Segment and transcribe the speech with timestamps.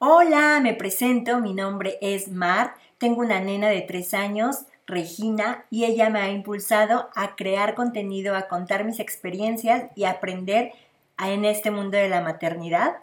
[0.00, 5.86] Hola, me presento, mi nombre es Mar, tengo una nena de tres años, Regina, y
[5.86, 10.70] ella me ha impulsado a crear contenido, a contar mis experiencias y aprender
[11.18, 12.98] en este mundo de la maternidad.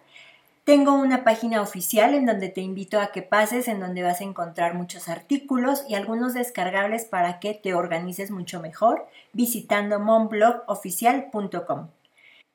[0.64, 4.24] Tengo una página oficial en donde te invito a que pases, en donde vas a
[4.24, 11.90] encontrar muchos artículos y algunos descargables para que te organices mucho mejor visitando momblogoficial.com.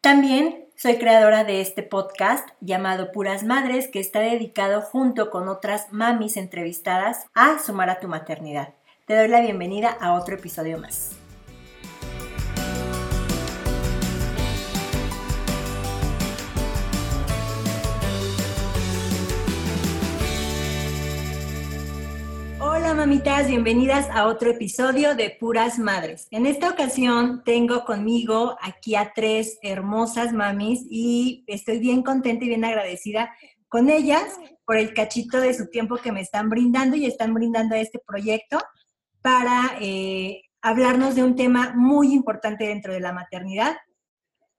[0.01, 5.93] También soy creadora de este podcast llamado Puras Madres que está dedicado junto con otras
[5.93, 8.73] mamis entrevistadas a sumar a tu maternidad.
[9.07, 11.20] Te doy la bienvenida a otro episodio más.
[22.83, 26.27] Hola mamitas, bienvenidas a otro episodio de Puras Madres.
[26.31, 32.49] En esta ocasión tengo conmigo aquí a tres hermosas mamis y estoy bien contenta y
[32.49, 33.35] bien agradecida
[33.69, 37.75] con ellas por el cachito de su tiempo que me están brindando y están brindando
[37.75, 38.59] a este proyecto
[39.21, 43.77] para eh, hablarnos de un tema muy importante dentro de la maternidad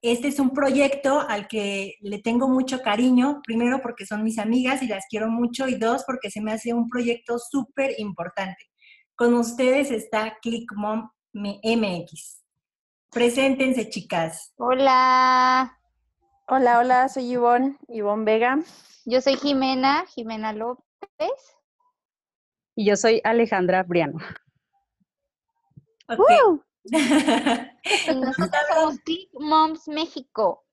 [0.01, 4.81] este es un proyecto al que le tengo mucho cariño, primero porque son mis amigas
[4.81, 8.71] y las quiero mucho y dos porque se me hace un proyecto súper importante.
[9.15, 12.43] Con ustedes está ClickMom MX.
[13.11, 14.53] Preséntense, chicas.
[14.57, 15.77] Hola.
[16.47, 18.59] Hola, hola, soy Ivonne, Ivonne Vega.
[19.05, 20.83] Yo soy Jimena, Jimena López.
[22.75, 24.17] Y yo soy Alejandra Briano.
[26.07, 26.37] Okay.
[28.15, 30.63] nosotros somos Click Moms México.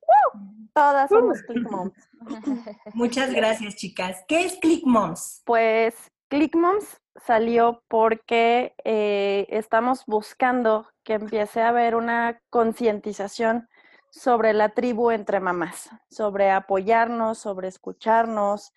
[0.75, 1.93] Todas somos Click Moms.
[2.95, 4.25] Muchas gracias, chicas.
[4.29, 5.43] ¿Qué es Click Moms?
[5.45, 5.95] Pues
[6.29, 13.69] Click Moms salió porque eh, estamos buscando que empiece a haber una concientización
[14.11, 18.73] sobre la tribu entre mamás, sobre apoyarnos, sobre escucharnos.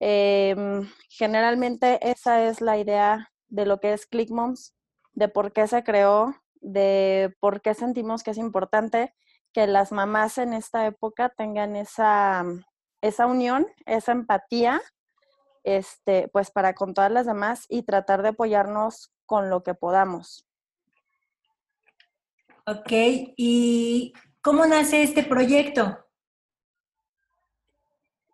[0.00, 4.74] Em, generalmente esa es la idea de lo que es Click Moms,
[5.12, 9.14] de por qué se creó de por qué sentimos que es importante
[9.52, 12.44] que las mamás en esta época tengan esa,
[13.02, 14.80] esa unión, esa empatía,
[15.64, 20.46] este, pues para con todas las demás y tratar de apoyarnos con lo que podamos.
[22.66, 22.92] Ok,
[23.36, 25.98] ¿y cómo nace este proyecto?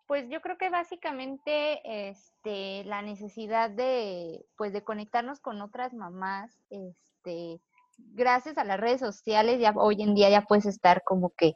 [0.05, 6.63] Pues yo creo que básicamente este, la necesidad de, pues de conectarnos con otras mamás,
[6.69, 7.61] este,
[8.13, 11.53] gracias a las redes sociales, ya hoy en día ya puedes estar como que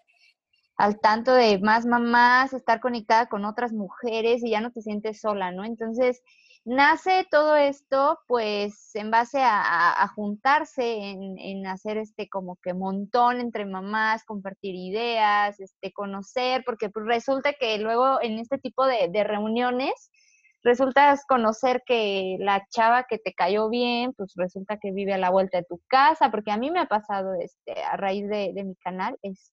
[0.78, 5.22] al tanto de más mamás, estar conectada con otras mujeres y ya no te sientes
[5.22, 5.66] sola, ¿no?
[5.66, 6.22] Entonces,
[6.66, 13.66] nace todo esto, pues, en base a, juntarse, en, hacer este como que montón entre
[13.66, 19.24] mamás, compartir ideas, este, conocer, porque pues, resulta que luego en este tipo de, de
[19.24, 20.12] reuniones,
[20.64, 25.30] resultas conocer que la chava que te cayó bien, pues resulta que vive a la
[25.30, 28.76] vuelta de tu casa, porque a mí me ha pasado este, a raíz de, mi
[28.76, 29.48] canal, este,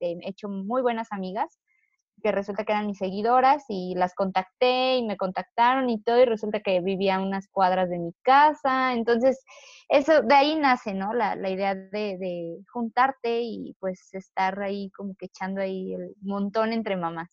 [0.00, 1.58] he hecho muy buenas amigas
[2.22, 6.24] que resulta que eran mis seguidoras y las contacté y me contactaron y todo y
[6.24, 8.92] resulta que vivía unas cuadras de mi casa.
[8.92, 9.44] Entonces,
[9.88, 11.12] eso de ahí nace, ¿no?
[11.12, 16.14] La, la idea de, de, juntarte y pues estar ahí como que echando ahí el
[16.20, 17.28] montón entre mamás.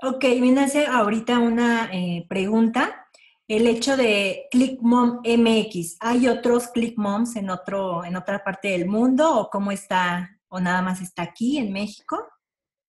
[0.00, 3.08] Ok, me nace ahorita una eh, pregunta.
[3.48, 9.36] El hecho de ClickMom MX, ¿hay otros ClickMoms en, otro, en otra parte del mundo
[9.36, 12.28] o cómo está, o nada más está aquí en México?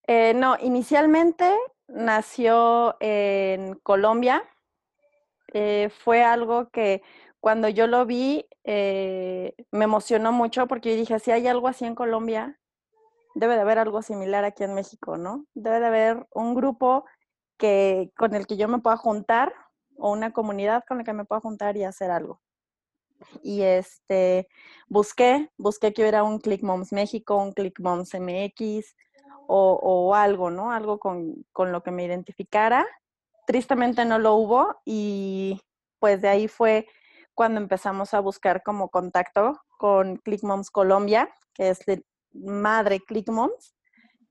[0.05, 1.51] Eh, no, inicialmente
[1.87, 4.43] nació en Colombia.
[5.51, 7.01] Eh, fue algo que
[7.39, 11.95] cuando yo lo vi me emocionó mucho porque yo dije, si hay algo así en
[11.95, 12.59] Colombia,
[13.35, 15.45] debe de haber algo similar aquí en México, ¿no?
[15.53, 17.05] Debe de haber un grupo
[17.57, 19.53] que, con el que yo me pueda juntar
[19.97, 22.41] o una comunidad con la que me pueda juntar y hacer algo.
[23.43, 24.47] Y este,
[24.87, 28.95] busqué, busqué que hubiera un Click Moms México, un Click Moms MX
[29.47, 30.71] o, o algo, ¿no?
[30.71, 32.85] Algo con, con lo que me identificara.
[33.45, 35.59] Tristemente no lo hubo y
[35.99, 36.87] pues de ahí fue
[37.33, 41.79] cuando empezamos a buscar como contacto con Click Moms Colombia, que es
[42.33, 43.75] madre Click Moms.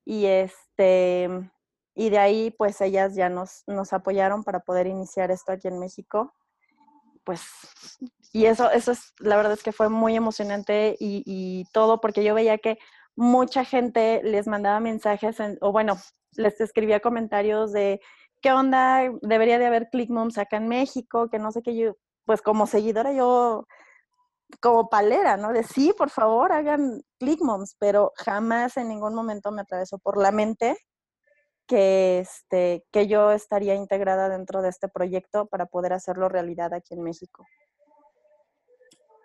[0.05, 1.29] Y este,
[1.95, 5.81] y de ahí pues ellas ya nos, nos apoyaron para poder iniciar esto aquí en
[5.81, 6.33] México.
[7.25, 7.43] Pues,
[8.33, 12.35] y eso, eso es, la verdad es que fue muy emocionante y, todo porque yo
[12.35, 12.79] veía que
[13.17, 15.99] mucha gente les mandaba mensajes, o bueno,
[16.37, 18.01] les escribía comentarios de
[18.41, 21.97] qué onda, debería de haber Click Moms acá en México, que no sé qué yo,
[22.25, 23.67] pues como seguidora yo
[24.61, 25.53] como palera, ¿no?
[25.53, 30.17] De sí, por favor, hagan click moms, pero jamás en ningún momento me atravesó por
[30.17, 30.77] la mente
[31.67, 36.95] que, este, que yo estaría integrada dentro de este proyecto para poder hacerlo realidad aquí
[36.95, 37.45] en México.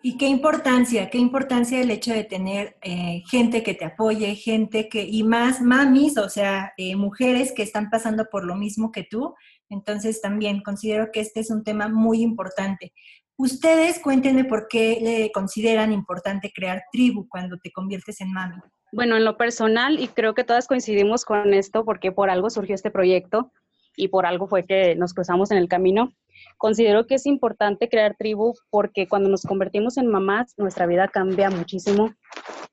[0.05, 4.89] Y qué importancia, qué importancia el hecho de tener eh, gente que te apoye, gente
[4.89, 9.03] que, y más mamis, o sea, eh, mujeres que están pasando por lo mismo que
[9.09, 9.33] tú.
[9.69, 12.91] Entonces también considero que este es un tema muy importante.
[13.37, 18.55] Ustedes cuéntenme por qué le consideran importante crear tribu cuando te conviertes en mami.
[18.91, 22.75] Bueno, en lo personal, y creo que todas coincidimos con esto porque por algo surgió
[22.75, 23.51] este proyecto
[23.95, 26.11] y por algo fue que nos cruzamos en el camino.
[26.57, 31.49] Considero que es importante crear tribu porque cuando nos convertimos en mamás, nuestra vida cambia
[31.49, 32.13] muchísimo,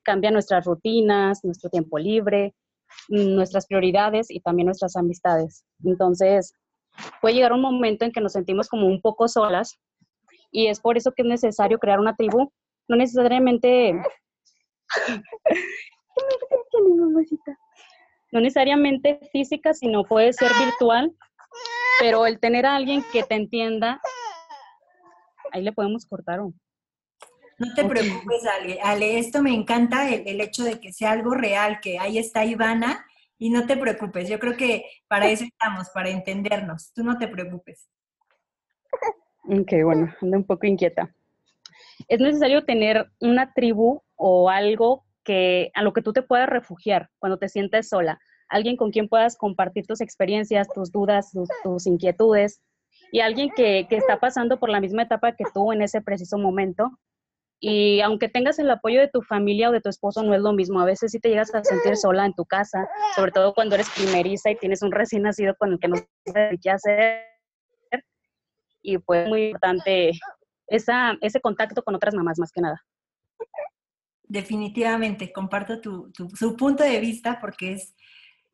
[0.02, 2.54] cambia nuestras rutinas, nuestro tiempo libre,
[3.08, 5.64] nuestras prioridades y también nuestras amistades.
[5.84, 6.52] Entonces,
[7.22, 9.78] puede llegar un momento en que nos sentimos como un poco solas
[10.50, 12.52] y es por eso que es necesario crear una tribu,
[12.88, 13.92] no necesariamente...
[18.32, 21.14] no necesariamente física, sino puede ser virtual
[22.00, 24.00] pero el tener a alguien que te entienda,
[25.52, 26.40] ahí le podemos cortar.
[26.40, 26.54] ¿o?
[27.58, 28.80] No te preocupes, Ale.
[28.82, 33.04] Ale, esto me encanta, el, hecho de que sea algo real, que ahí está Ivana,
[33.38, 34.28] y no te preocupes.
[34.28, 36.92] Yo creo que para eso estamos, para entendernos.
[36.94, 37.88] Tú no te preocupes.
[39.44, 41.14] Ok, bueno, ando un poco inquieta.
[42.08, 47.10] Es necesario tener una tribu o algo que a lo que tú te puedas refugiar
[47.18, 48.18] cuando te sientes sola
[48.50, 51.30] alguien con quien puedas compartir tus experiencias, tus dudas,
[51.62, 52.60] tus, inquietudes,
[53.12, 56.36] y alguien que, que, está pasando por la misma etapa que tú en ese preciso
[56.36, 56.90] momento.
[57.60, 60.52] Y aunque tengas el apoyo de tu familia o de tu esposo, no es lo
[60.52, 60.80] mismo.
[60.80, 63.90] A veces sí te llegas a sentir sola en tu casa, sobre todo cuando eres
[63.90, 67.29] primeriza y tienes un recién nacido con el que no sabes qué hacer.
[68.82, 70.12] Y pues muy importante
[70.66, 72.84] esa, ese contacto con otras mamás más que nada.
[74.24, 77.94] Definitivamente, comparto tu, tu, su punto de vista porque es,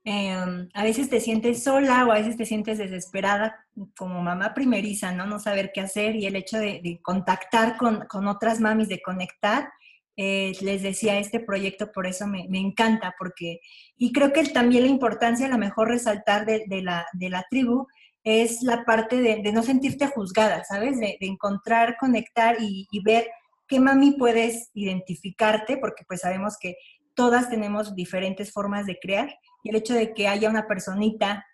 [0.08, 3.66] Em, a veces te sientes sola o a veces te sientes desesperada
[3.98, 5.26] como mamá primeriza, ¿no?
[5.26, 9.68] No saber qué hacer y el hecho de, contactar con, otras mamis, de conectar,
[10.16, 13.58] eh, les decía, este proyecto por eso me, encanta, porque,
[13.96, 17.88] y creo que también la importancia, a lo mejor resaltar de, la, de la tribu,
[18.26, 20.98] es la parte de, no sentirte juzgada, ¿sabes?
[20.98, 23.30] De, encontrar, conectar y, ver
[23.68, 26.74] qué mami puedes identificarte, porque pues sabemos que
[27.14, 29.32] todas tenemos diferentes formas de crear
[29.62, 31.46] y el hecho de que haya una personita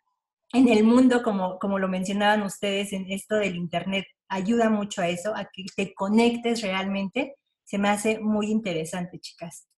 [0.55, 5.09] en el mundo, como, como lo mencionaban ustedes en esto del Internet, ayuda mucho a
[5.09, 7.37] eso, a que te conectes realmente.
[7.65, 9.69] Se me hace muy interesante, chicas.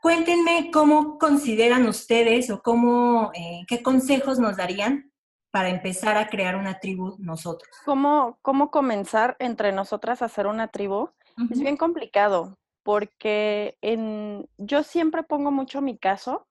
[0.00, 5.10] Cuéntenme cómo consideran ustedes o cómo, eh, qué consejos nos darían
[5.56, 7.74] para empezar a crear una tribu nosotros.
[7.86, 11.08] ¿Cómo, cómo comenzar entre nosotras a hacer una tribu?
[11.50, 16.46] Es bien complicado porque en, yo siempre pongo mucho mi caso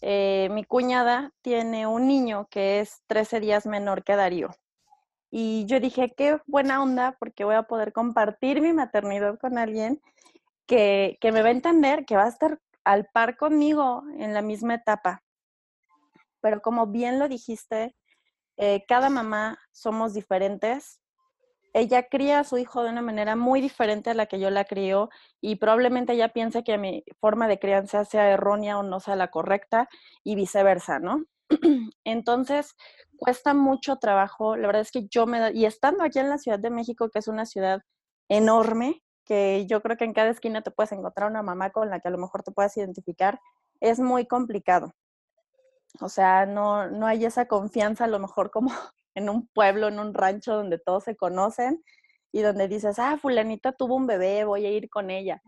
[0.00, 4.48] eh, mi cuñada tiene un niño que es 13 días menor que Darío.
[5.30, 10.00] Y yo dije, qué buena onda, porque voy a poder compartir mi maternidad con alguien
[10.64, 14.76] que, me va a entender, que va a estar al par conmigo en la misma
[14.76, 15.22] etapa.
[16.40, 17.94] Pero como bien lo dijiste,
[18.56, 21.00] eh, cada mamá somos diferentes
[21.74, 24.64] ella cría a su hijo de una manera muy diferente a la que yo la
[24.64, 25.10] crío
[25.40, 29.28] y probablemente ella piense que mi forma de crianza sea errónea o no sea la
[29.28, 29.88] correcta
[30.22, 31.24] y viceversa, ¿no?
[32.04, 32.76] Entonces,
[33.16, 34.56] cuesta mucho trabajo.
[34.56, 35.52] La verdad es que yo me...
[35.52, 37.82] Y estando aquí en la Ciudad de México, que es una ciudad
[38.28, 41.98] enorme, que yo creo que en cada esquina te puedes encontrar una mamá con la
[41.98, 43.40] que a lo mejor te puedas identificar,
[43.80, 44.92] es muy complicado.
[46.00, 48.70] O sea, no, no hay esa confianza a lo mejor como
[49.14, 51.82] en un pueblo, en un rancho donde todos se conocen
[52.32, 55.40] y donde dices, ah, fulanita tuvo un bebé, voy a ir con ella.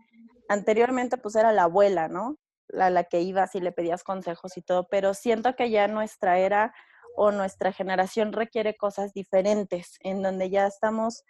[0.47, 2.37] Anteriormente pues era la abuela, ¿no?
[2.69, 6.39] La, la que ibas y le pedías consejos y todo, pero siento que ya nuestra
[6.39, 6.73] era
[7.17, 11.23] o nuestra generación requiere cosas diferentes, en donde ya estamos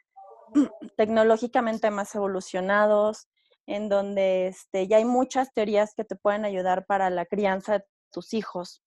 [0.98, 3.28] tecnológicamente más evolucionados,
[3.66, 7.86] en donde este, ya hay muchas teorías que te pueden ayudar para la crianza de
[8.12, 8.84] tus hijos.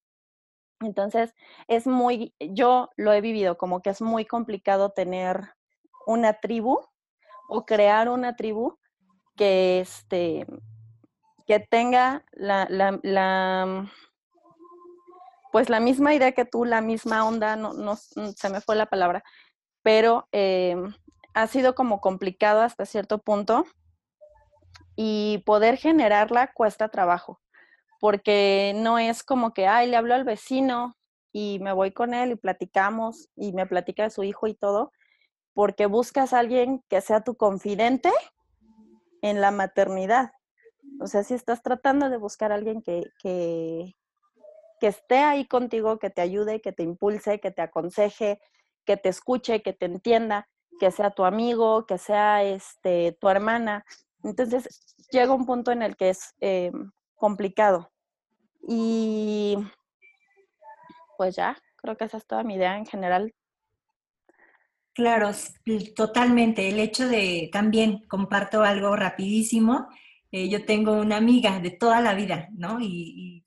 [0.81, 1.35] Entonces,
[1.69, 5.55] es muy, yo lo he vivido como que es muy complicado tener
[6.07, 6.81] una tribu
[7.49, 8.79] o crear una tribu
[9.37, 10.47] que, este,
[11.47, 13.91] que tenga la, la, la,
[15.53, 18.87] pues la misma idea que tú, la misma onda, no, no se me fue la
[18.87, 19.23] palabra,
[19.83, 20.77] pero eh,
[21.35, 23.67] ha sido como complicado hasta cierto punto
[24.97, 27.41] y poder generarla cuesta trabajo
[28.01, 30.97] porque no es como que, ay, le hablo al vecino
[31.33, 34.91] y me voy con él y platicamos y me platica de su hijo y todo,
[35.53, 38.11] porque buscas a alguien que sea tu confidente
[39.21, 40.33] en la maternidad.
[41.01, 43.95] O sea, si estás tratando de buscar a alguien que, que,
[44.81, 48.41] que esté ahí contigo, que te ayude, que te impulse, que te aconseje,
[48.87, 50.49] que te escuche, que te entienda,
[50.81, 53.85] que sea tu amigo, que sea este, tu hermana.
[54.25, 56.73] Entonces llega un punto en el que es eh,
[57.21, 57.93] complicado.
[58.67, 59.57] Y
[61.17, 63.33] pues ya, creo que esa es toda mi idea en general.
[64.95, 65.31] Claro,
[65.95, 66.69] totalmente.
[66.69, 69.89] El hecho de también comparto algo rapidísimo.
[70.33, 72.81] Eh, yo tengo una amiga de toda la vida, ¿no?
[72.81, 73.47] Y,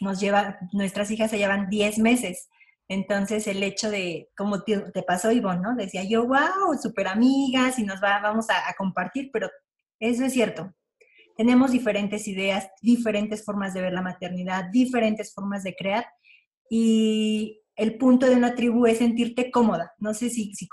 [0.00, 2.48] nos lleva, nuestras hijas se llevan 10 meses.
[2.88, 5.76] Entonces, el hecho de, como te, pasó, Ivonne, ¿no?
[5.76, 9.48] Decía yo, wow, súper amigas y nos va, vamos a compartir, pero
[10.00, 10.74] eso es cierto.
[11.40, 16.04] Tenemos diferentes ideas, diferentes formas de ver la maternidad, diferentes formas de crear
[16.68, 19.94] y el punto de una tribu es sentirte cómoda.
[19.96, 20.68] No sé si, si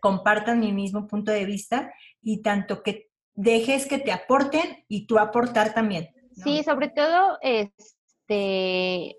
[0.00, 1.92] compartan mi mismo punto de vista
[2.22, 6.10] y tanto que dejes que te aporten y tú aportar también.
[6.30, 9.16] Sí, sobre todo, este,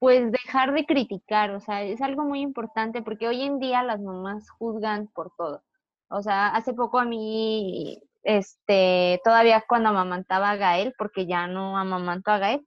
[0.00, 4.00] pues dejar de criticar, o sea, es algo muy importante porque hoy en día las
[4.00, 5.62] mamás juzgan por todo.
[6.08, 11.78] O sea, hace poco a mí, este, todavía cuando amamantaba a Gael, porque ya no
[11.78, 12.66] amamanto a Gael,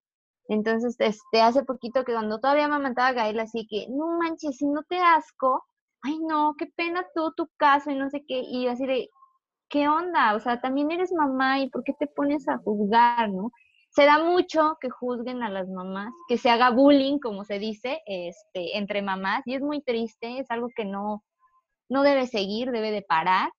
[0.50, 4.66] entonces, este, hace poquito que cuando todavía amamantaba a Gael, así que, no manches, si
[4.68, 5.66] no te asco,
[6.04, 9.10] ay no, qué pena tú, tu caso y no sé qué, y así de,
[9.70, 10.36] ¿qué onda?
[10.36, 13.52] O sea, también eres mamá y ¿por qué te pones a juzgar, no?
[13.90, 18.02] Se da mucho que juzguen a las mamás, que se haga bullying, como se dice,
[18.06, 21.24] este, entre mamás, y es muy triste, es algo que no,
[21.90, 23.50] no debe seguir, debe de parar,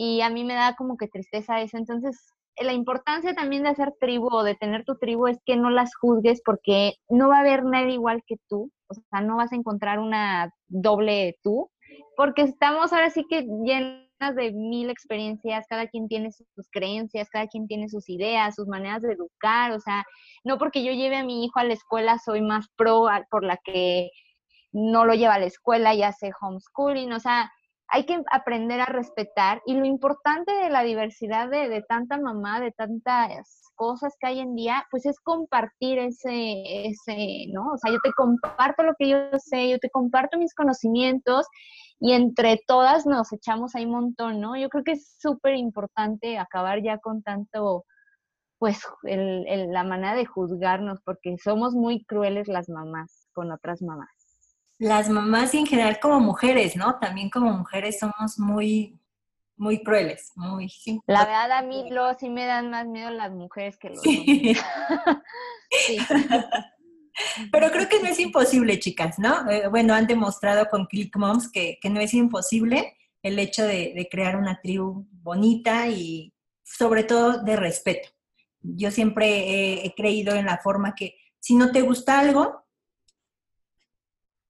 [0.00, 3.92] y a mí me da como que tristeza eso, entonces la importancia también de hacer
[3.98, 7.40] tribu o de tener tu tribu es que no las juzgues porque no va a
[7.40, 11.68] haber nadie igual que tú, o sea, no vas a encontrar una doble tú,
[12.16, 17.48] porque estamos ahora sí que llenas de mil experiencias, cada quien tiene sus creencias, cada
[17.48, 20.04] quien tiene sus ideas, sus maneras de educar, o sea,
[20.44, 23.56] no porque yo lleve a mi hijo a la escuela soy más pro por la
[23.64, 24.10] que
[24.70, 27.50] no lo lleva a la escuela y hace homeschooling, o sea,
[27.88, 32.70] hay que aprender a respetar y lo importante de la diversidad de, tanta mamá, de
[32.72, 37.72] tantas cosas que hay en día, pues es compartir ese, ese, ¿no?
[37.72, 41.46] O sea, yo te comparto lo que yo sé, yo te comparto mis conocimientos
[41.98, 44.56] y entre todas nos echamos ahí un montón, ¿no?
[44.56, 47.84] Yo creo que es súper importante acabar ya con tanto,
[48.58, 53.80] pues, el, el, la manera de juzgarnos, porque somos muy crueles las mamás con otras
[53.82, 54.17] mamás.
[54.78, 56.98] Las mamás y en general como mujeres, ¿no?
[56.98, 58.98] También como mujeres somos muy,
[59.56, 60.68] muy crueles, muy...
[60.68, 61.00] Sí.
[61.06, 64.56] La verdad a mí lo, sí me dan más miedo las mujeres que los sí.
[67.50, 69.50] Pero creo que no es imposible, chicas, ¿no?
[69.50, 73.92] Eh, bueno, han demostrado con Click Moms que, que no es imposible el hecho de,
[73.94, 76.32] de, crear una tribu bonita y
[76.62, 78.08] sobre todo de respeto.
[78.60, 82.64] Yo siempre he, he creído en la forma que si no te gusta algo,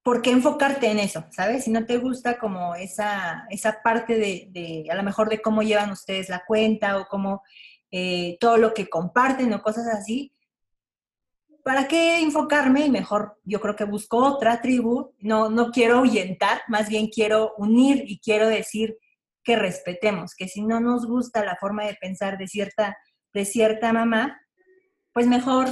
[0.08, 1.26] ¿por qué enfocarte en eso?
[1.28, 1.64] ¿Sabes?
[1.64, 5.62] Si no te gusta como esa, esa parte de, de, a lo mejor de cómo
[5.62, 7.42] llevan ustedes la cuenta o cómo
[7.90, 10.32] eh, todo lo que comparten o cosas así,
[11.62, 12.86] ¿para qué enfocarme?
[12.86, 15.12] Y mejor yo creo que busco otra tribu.
[15.18, 18.96] No, no quiero ahuyentar, más bien quiero unir y quiero decir
[19.44, 22.96] que respetemos, que si no nos gusta la forma de pensar de cierta,
[23.34, 24.40] de cierta mamá,
[25.12, 25.68] pues mejor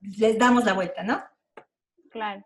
[0.00, 1.20] les damos la vuelta, ¿no?
[2.12, 2.44] Claro.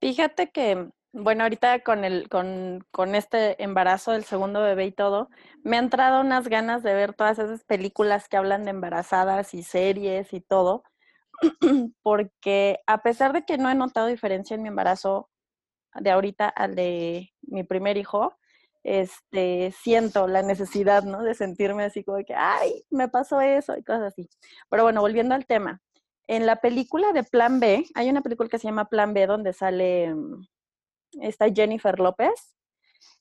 [0.00, 5.28] Fíjate que, bueno, ahorita con, el, con, con este embarazo del segundo bebé y todo,
[5.62, 9.62] me han entrado unas ganas de ver todas esas películas que hablan de embarazadas y
[9.62, 10.84] series y todo,
[12.02, 15.30] porque a pesar de que no he notado diferencia en mi embarazo
[15.94, 18.36] de ahorita al de mi primer hijo,
[18.84, 21.22] este, siento la necesidad, ¿no?
[21.22, 24.28] De sentirme así como que, ay, me pasó eso y cosas así.
[24.70, 25.82] Pero bueno, volviendo al tema.
[26.30, 29.52] En la película de Plan B, hay una película que se llama Plan B donde
[29.52, 30.46] sale mm,
[31.22, 32.54] esta Jennifer López.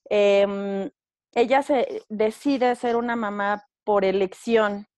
[0.09, 0.91] Eh,
[1.33, 4.89] ella se decide ser una mamá por elección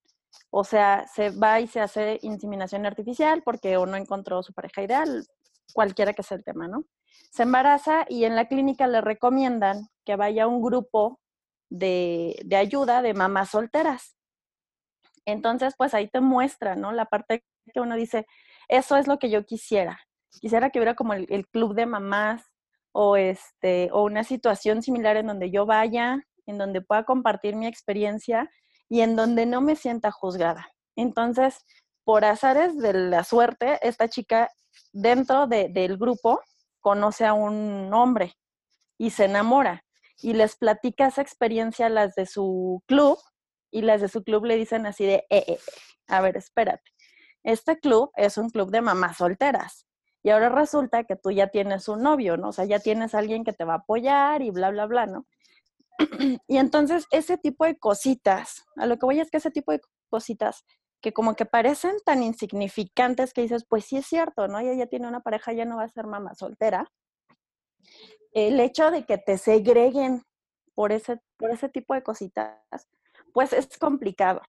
[0.50, 4.84] o sea, se va y se hace inseminación artificial porque o no encontró su pareja
[4.84, 5.26] ideal,
[5.74, 6.86] cualquiera que sea el tema, ¿no?
[7.32, 11.20] Se embaraza y en la clínica le recomiendan que vaya a un grupo
[11.70, 14.18] de, de ayuda de mamás solteras.
[15.26, 16.92] Entonces, pues ahí te muestra, ¿no?
[16.92, 18.26] La parte que uno dice,
[18.68, 20.00] eso es lo que yo quisiera.
[20.40, 22.44] Quisiera que hubiera como el, club de mamás
[22.94, 27.68] o, este, o una situación similar en donde yo vaya, en donde pueda compartir mi
[27.68, 28.50] experiencia
[28.90, 30.68] y en donde no me sienta juzgada.
[30.96, 31.66] Entonces,
[32.04, 34.50] por azares de la suerte, esta chica
[34.92, 36.42] dentro de, del grupo
[36.80, 38.34] conoce a un hombre
[38.98, 39.84] y se enamora
[40.22, 43.18] y les platica esa experiencia a las de su club
[43.72, 45.60] y las de su club le dicen así de, eh, eh,
[46.08, 46.92] a ver, espérate,
[47.44, 49.88] este club es un club de mamás solteras
[50.24, 52.50] y ahora resulta que tú ya tienes un novio, ¿no?
[52.50, 55.26] O sea, ya tienes alguien que te va a apoyar y bla, bla, bla, ¿no?
[56.48, 59.82] y entonces ese tipo de cositas, a lo que voy es que ese tipo de
[60.10, 60.64] cositas
[61.02, 64.60] que como que parecen tan insignificantes que dices, pues sí es cierto, ¿no?
[64.60, 66.92] Ella ya tiene una pareja, ya no va a ser mamá soltera.
[68.34, 70.22] El hecho de que te segreguen
[70.76, 72.60] por ese, por ese tipo de cositas,
[73.34, 74.42] pues es complicado,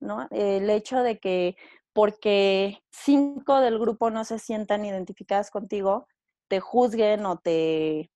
[0.00, 0.26] ¿no?
[0.32, 1.56] El hecho de que
[1.92, 6.06] porque cinco del grupo no se sientan identificadas contigo,
[6.48, 8.10] te juzguen o te,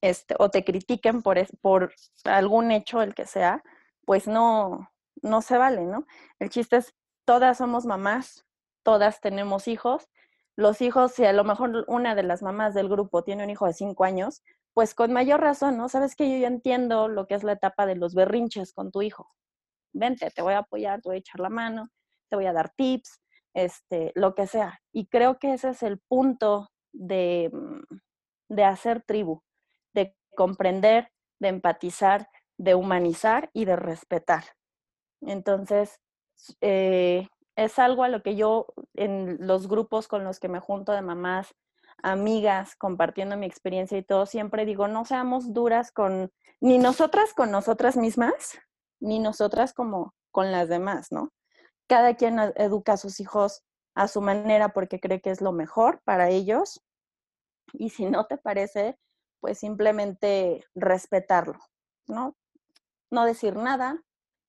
[0.00, 1.94] este, o te critiquen por, por
[2.24, 3.62] algún hecho, el que sea,
[4.04, 4.90] pues no,
[5.22, 6.06] no se vale, ¿no?
[6.38, 6.94] El chiste es,
[7.24, 8.46] todas somos mamás,
[8.82, 10.08] todas tenemos hijos.
[10.56, 13.66] Los hijos, si a lo mejor una de las mamás del grupo tiene un hijo
[13.66, 14.42] de cinco años,
[14.72, 15.88] pues con mayor razón, ¿no?
[15.88, 19.02] Sabes que yo ya entiendo lo que es la etapa de los berrinches con tu
[19.02, 19.30] hijo.
[19.92, 21.88] Vente, te voy a apoyar, te voy a echar la mano,
[22.28, 23.20] te voy a dar tips,
[23.54, 24.80] este, lo que sea.
[24.92, 27.96] Y creo que ese es el punto de, mm,
[28.48, 29.42] de hacer tribu,
[29.94, 32.28] de comprender, de empatizar,
[32.58, 34.44] de humanizar y de respetar.
[35.20, 36.00] Entonces,
[36.60, 40.92] eh, es algo a lo que yo en los grupos con los que me junto
[40.92, 41.54] de mamás,
[42.02, 46.30] amigas, compartiendo mi experiencia y todo, siempre digo, no seamos duras con,
[46.60, 48.58] ni nosotras con nosotras mismas,
[49.00, 51.30] ni nosotras como con las demás, ¿no?
[51.86, 53.64] Cada quien educa a sus hijos
[53.94, 56.84] a su manera porque cree que es lo mejor para ellos.
[57.72, 58.98] Y si no te parece,
[59.40, 61.58] pues simplemente respetarlo,
[62.06, 62.36] ¿no?
[63.10, 64.02] No decir nada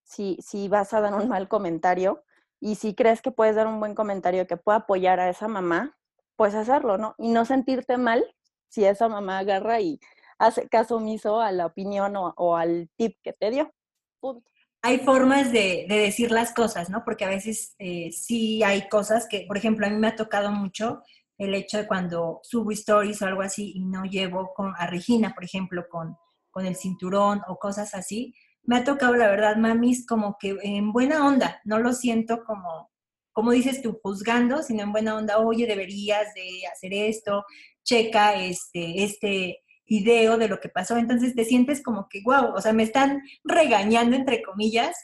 [0.03, 2.24] si, si vas a dar un mal comentario
[2.60, 5.98] y si crees que puedes dar un buen comentario que pueda apoyar a esa mamá,
[6.36, 7.15] pues hacerlo, ¿no?
[7.17, 8.25] Y no sentirte mal
[8.67, 10.00] si esa mamá agarra y
[10.39, 13.72] hace caso omiso a la opinión o, o al tip que te dio.
[14.20, 14.50] Punto
[14.82, 17.04] hay formas de, decir las cosas, ¿no?
[17.04, 20.52] Porque a veces eh, sí hay cosas que, por ejemplo, a mí me ha tocado
[20.52, 21.02] mucho
[21.38, 25.34] el hecho de cuando subo stories o algo así y no llevo con, a Regina,
[25.34, 26.16] por ejemplo, con,
[26.50, 30.92] con el cinturón o cosas así, me ha tocado, la verdad, mamis, como que en
[30.92, 32.92] buena onda, no lo siento como,
[33.32, 37.46] como dices tú, juzgando, sino en buena onda, oye, deberías de hacer esto,
[37.84, 42.62] checa este, este, video de lo que pasó, entonces te sientes como que, wow, o
[42.62, 44.95] sea, me están regañando entre comillas,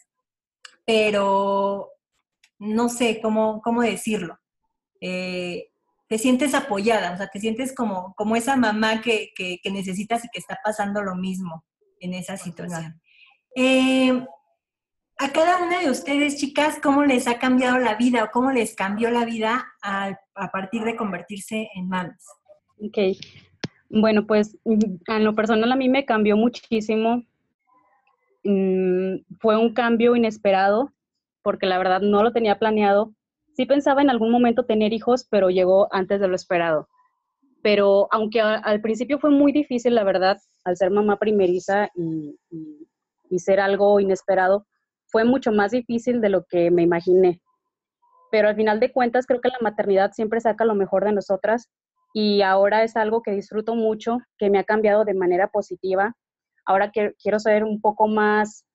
[0.86, 1.90] pero
[2.60, 4.40] no sé cómo, cómo decirlo.
[5.02, 5.70] Eh,
[6.08, 10.30] te sientes apoyada, o sea, te sientes como, como esa mamá que, que, necesitas y
[10.30, 11.66] que está pasando lo mismo
[12.00, 13.02] en esa situación.
[13.56, 14.26] Eh,
[15.18, 18.76] a cada una de ustedes, chicas, ¿cómo les ha cambiado la vida o cómo les
[18.76, 22.26] cambió la vida a, a partir de convertirse en mamis?
[22.78, 22.98] Ok,
[23.94, 27.24] bueno, pues en lo personal a mí me cambió muchísimo.
[28.44, 30.92] Mm, fue un cambio inesperado
[31.44, 33.14] porque la verdad no lo tenía planeado.
[33.56, 36.88] Sí pensaba en algún momento tener hijos, pero llegó antes de lo esperado.
[37.62, 41.90] Pero aunque al principio fue muy difícil, la verdad, al ser mamá primeriza
[43.30, 44.66] y ser algo inesperado,
[45.06, 47.42] fue mucho más difícil de lo que me imaginé.
[48.32, 51.70] Pero al final de cuentas, creo que la maternidad siempre saca lo mejor de nosotras
[52.14, 56.16] y ahora es algo que disfruto mucho, que me ha cambiado de manera positiva.
[56.66, 58.66] Ahora que quiero ser un poco más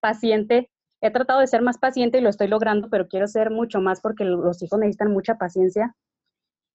[0.00, 0.70] paciente.
[1.00, 4.00] He tratado de ser más paciente y lo estoy logrando, pero quiero ser mucho más
[4.00, 5.94] porque los hijos necesitan mucha paciencia.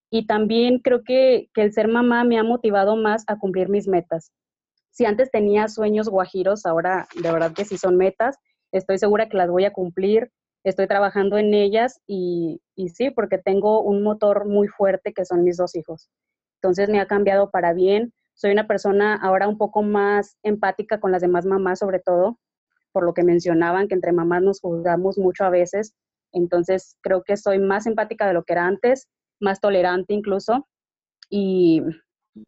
[0.10, 3.88] Y también creo que, que el ser mamá me ha motivado más a cumplir mis
[3.88, 4.32] metas.
[4.92, 8.38] Si antes tenía sueños guajiros, ahora de verdad que sí son metas.
[8.72, 10.32] Estoy segura que las voy a cumplir
[10.64, 12.62] estoy trabajando en ellas y,
[12.94, 16.10] sí, porque tengo un motor muy fuerte que son mis dos hijos.
[16.62, 18.14] Entonces me ha cambiado para bien.
[18.34, 22.40] Soy una persona ahora un poco más empática con las demás mamás, sobre todo,
[22.92, 25.94] por lo que mencionaban, que entre mamás nos juzgamos mucho a veces.
[26.32, 29.08] Entonces creo que soy más empática de lo que era antes,
[29.40, 30.68] más tolerante incluso.
[31.30, 31.82] Y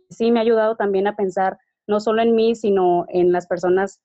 [0.10, 4.02] sí me ha ayudado también a pensar no solo en mí, sino en las personas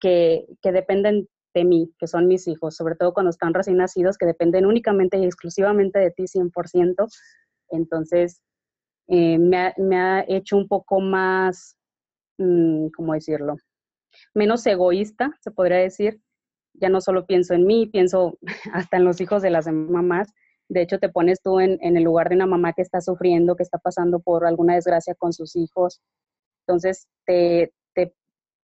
[0.00, 4.18] que, que dependen de mí, que son mis hijos, sobre todo cuando están recién nacidos,
[4.18, 7.08] que dependen únicamente y exclusivamente de ti 100%.
[7.70, 8.42] Entonces,
[9.08, 11.76] eh, me, ha, me, ha, hecho un poco más,
[12.38, 13.56] mm, ¿cómo decirlo?
[14.34, 16.20] Menos egoísta, se podría decir.
[16.74, 18.38] Ya no solo pienso en mí, pienso
[18.72, 20.32] hasta en los hijos de las mamás.
[20.68, 23.56] De hecho, te pones tú en, en el lugar de una mamá que está sufriendo,
[23.56, 26.02] que está pasando por alguna desgracia con sus hijos.
[26.66, 27.72] Entonces, te,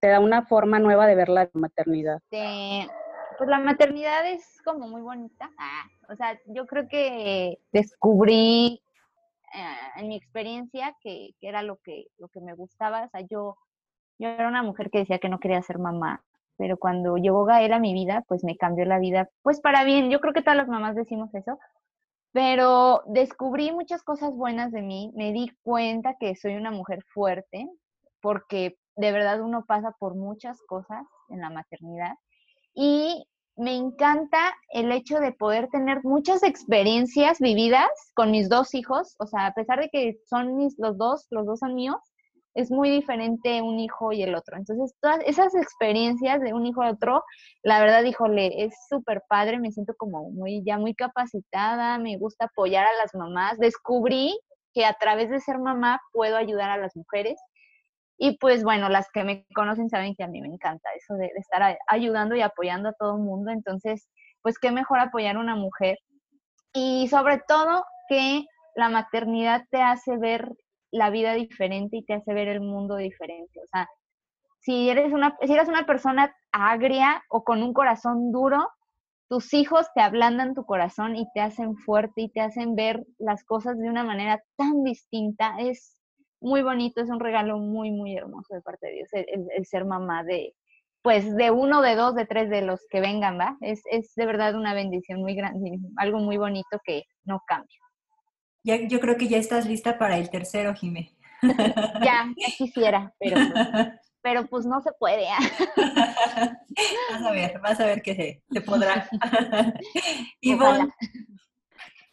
[0.03, 2.19] te da una forma nueva de ver la maternidad.
[2.29, 5.49] pues la maternidad es como muy bonita.
[5.57, 8.83] Ah, o sea, yo creo que descubrí
[9.53, 13.05] eh, en mi experiencia que, era lo que, lo que me gustaba.
[13.05, 13.55] O sea, yo,
[14.19, 16.21] yo era una mujer que decía que no quería ser mamá,
[16.57, 20.09] pero cuando llegó Gael a mi vida, pues me cambió la vida, pues para bien.
[20.09, 21.59] Yo creo que todas las mamás decimos eso,
[22.33, 27.69] pero descubrí muchas cosas buenas de mí, me di cuenta que soy una mujer fuerte,
[28.19, 32.13] porque de verdad uno pasa por muchas cosas en la maternidad
[32.73, 33.25] y
[33.55, 39.27] me encanta el hecho de poder tener muchas experiencias vividas con mis dos hijos, o
[39.27, 42.01] sea, a pesar de que son mis, los dos, los dos son míos,
[42.55, 44.57] es muy diferente un hijo y el otro.
[44.57, 47.23] Entonces, todas esas experiencias de un hijo y otro,
[47.63, 52.45] la verdad, híjole, es súper padre, me siento como muy, ya muy capacitada, me gusta
[52.45, 53.57] apoyar a las mamás.
[53.57, 54.39] Descubrí
[54.73, 57.39] que a través de ser mamá puedo ayudar a las mujeres.
[58.17, 61.31] Y pues bueno, las que me conocen saben que a mí me encanta eso de,
[61.35, 63.51] estar ayudando y apoyando a todo el mundo.
[63.51, 64.07] Entonces,
[64.41, 65.97] pues qué mejor apoyar a una mujer.
[66.73, 68.45] Y sobre todo que
[68.75, 70.49] la maternidad te hace ver
[70.91, 73.59] la vida diferente y te hace ver el mundo diferente.
[73.59, 73.87] O sea,
[74.59, 78.67] si eres una, si eres una persona agria o con un corazón duro,
[79.27, 83.43] tus hijos te ablandan tu corazón y te hacen fuerte y te hacen ver las
[83.43, 85.55] cosas de una manera tan distinta.
[85.59, 85.99] Es
[86.43, 90.23] muy bonito, es un regalo muy, muy hermoso de parte de Dios, el, ser mamá
[90.23, 90.53] de,
[91.01, 93.57] pues, de uno, de dos, de tres de los que vengan, ¿va?
[93.61, 97.79] Es, es de verdad una bendición muy grande, algo muy bonito que no cambia.
[98.63, 101.15] Ya, yo creo que ya estás lista para el tercero, Jimé.
[102.03, 103.53] Ya, ya quisiera, pero, pues,
[104.21, 105.27] pero pues no se puede.
[105.29, 105.39] ¿ah?
[107.11, 109.07] Vas a ver, vas a ver que se, se podrá.
[110.41, 110.89] Ivonne.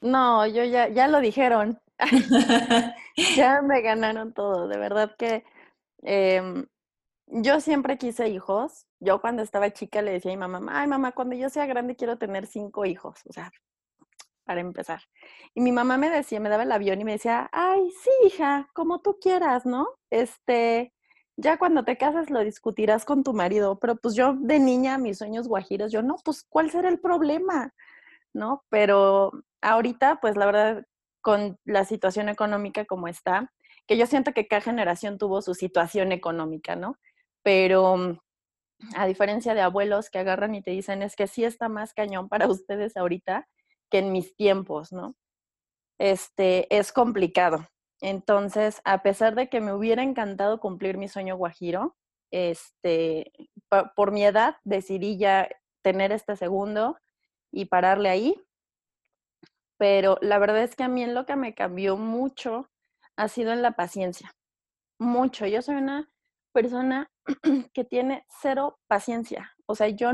[0.01, 1.79] No, yo ya, ya lo dijeron.
[3.37, 4.69] ya me ganaron todo.
[4.69, 5.45] De verdad que
[6.03, 6.67] em,
[7.27, 8.87] yo siempre quise hijos.
[9.01, 11.97] Yo cuando estaba chica le decía a mi mamá, ay mamá, cuando yo sea grande
[11.97, 13.21] quiero tener cinco hijos.
[13.29, 13.51] O sea,
[14.45, 15.03] para empezar.
[15.55, 18.69] Y mi mamá me decía, me daba el avión y me decía, ay, sí, hija,
[18.75, 19.87] como tú quieras, ¿no?
[20.11, 20.93] Este,
[21.37, 25.19] ya cuando te casas lo discutirás con tu marido, pero pues yo de niña, mis
[25.19, 27.73] sueños guajiros, yo no, pues ¿cuál será el problema?
[28.35, 28.65] ¿No?
[28.71, 29.33] Pero
[29.63, 30.87] ahorita, pues la verdad,
[31.21, 33.53] con la situación económica como está,
[33.87, 36.97] que yo siento que cada generación tuvo su situación económica, ¿no?
[37.43, 38.21] Pero
[38.97, 42.29] a diferencia de abuelos que agarran y te dicen, es que sí está más cañón
[42.29, 43.49] para ustedes ahorita,
[43.91, 45.15] que en mis tiempos, ¿no?
[45.99, 47.69] Este, es complicado.
[48.01, 51.97] Entonces, a pesar de que me hubiera encantado cumplir mi sueño guajiro,
[52.31, 53.33] este,
[53.95, 55.49] por mi edad decidí ya
[55.83, 56.99] tener este segundo
[57.53, 58.41] y pararle ahí.
[59.81, 62.69] Pero la verdad es que a mí lo que me cambió mucho
[63.17, 64.31] ha sido en la paciencia.
[65.01, 65.47] Mucho.
[65.47, 66.09] Yo soy una
[66.53, 67.11] persona
[67.75, 69.57] que tiene cero paciencia.
[69.67, 70.13] O sea, yo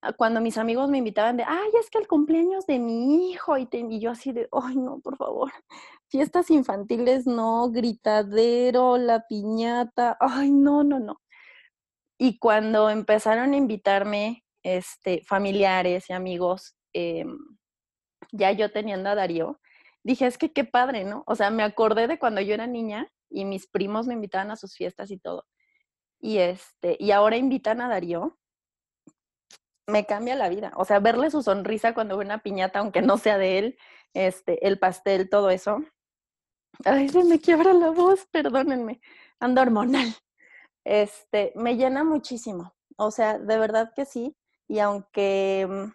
[0.00, 3.58] Ah, cuando mis amigos me invitaban de, ay, es que el cumpleaños de mi hijo,
[3.58, 5.50] y, te, y yo así de, ay, no, por favor,
[6.08, 11.20] fiestas infantiles no, gritadero, la piñata, ay, no, no, no.
[12.18, 17.38] Y cuando empezaron a invitarme este, familiares y amigos, em,
[18.32, 19.60] ya yo teniendo a Darío,
[20.02, 21.24] dije, es que qué padre, ¿no?
[21.26, 24.56] O sea, me acordé de cuando yo era niña y mis primos me invitaban a
[24.56, 25.46] sus fiestas y todo.
[26.20, 28.38] Y, este, y ahora invitan a Darío
[29.88, 30.72] me cambia la vida.
[30.76, 33.78] O sea, verle su sonrisa cuando ve una piñata, aunque no sea de él,
[34.14, 35.82] este, el pastel, todo eso.
[36.84, 39.00] Ay, se me quiebra la voz, perdónenme.
[39.40, 40.14] Ando hormonal.
[40.84, 42.74] Este, me llena muchísimo.
[42.96, 44.36] O sea, de verdad que sí.
[44.68, 45.92] Y aunque mm,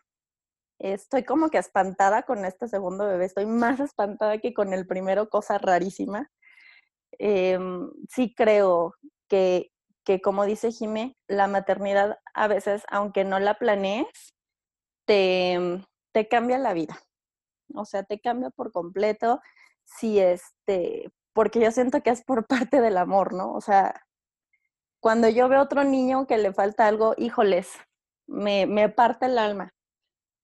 [0.91, 5.29] estoy como que espantada con este segundo bebé, estoy más espantada que con el primero,
[5.29, 6.29] cosa rarísima.
[7.19, 8.95] Em, sí creo
[9.27, 14.07] que que como dice Jime, la maternidad a veces, aunque no la planees,
[15.05, 15.59] te,
[16.11, 16.99] te cambia la vida.
[17.73, 19.41] O sea, te cambia por completo.
[19.85, 23.53] Si este, porque yo siento que es por parte del amor, ¿no?
[23.53, 24.01] O sea,
[25.01, 27.69] cuando yo veo otro niño que le falta algo, híjoles,
[28.27, 29.72] me, me parte el alma.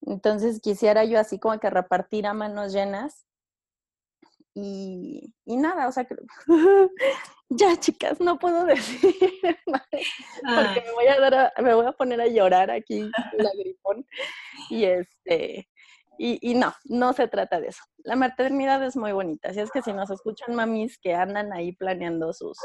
[0.01, 3.25] Entonces quisiera yo así como que repartir a manos llenas
[4.55, 6.07] y, nada, o sea,
[7.49, 9.01] ya chicas, no puedo decir
[10.43, 14.05] porque me voy a dar me voy a poner a llorar aquí la gripón
[14.69, 15.69] y este
[16.21, 17.81] y, y, no, no se trata de eso.
[17.99, 21.71] La maternidad es muy bonita, así es que si nos escuchan mamis que andan ahí
[21.71, 22.57] planeando sus